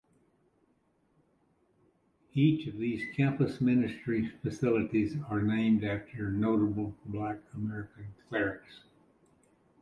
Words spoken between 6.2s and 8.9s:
notable Black American clerics.